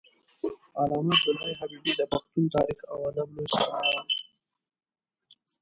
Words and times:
علامه 0.81 1.13
عبدالحی 1.19 1.55
حبیبي 1.61 1.91
د 1.95 2.01
پښتون 2.11 2.43
تاریخ 2.55 2.79
او 2.91 2.97
ادب 3.09 3.27
لوی 3.35 3.47
سرمایه 3.55 3.95
و 4.05 4.07